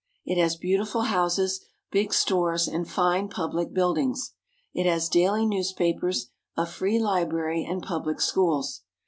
It 0.25 0.41
has 0.41 0.55
beautiful 0.55 1.03
houses, 1.03 1.63
big 1.91 2.11
stores, 2.11 2.67
and 2.67 2.89
fine 2.89 3.29
public 3.29 3.71
buildings. 3.71 4.33
It 4.73 4.87
has 4.87 5.07
daily 5.07 5.45
newspapers, 5.45 6.31
a 6.57 6.65
free 6.65 6.97
library, 6.97 7.63
and 7.63 7.83
public 7.83 8.19
schools. 8.19 8.81